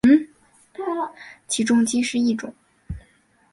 [1.47, 2.51] 起重机是一种。